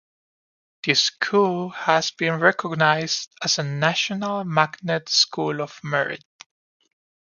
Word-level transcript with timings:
The 0.81 0.95
school 0.95 1.69
has 1.69 2.09
been 2.09 2.39
recognized 2.39 3.35
as 3.43 3.59
a 3.59 3.63
National 3.63 4.43
Magnet 4.43 5.09
School 5.09 5.61
of 5.61 5.79
Merit. 5.83 6.25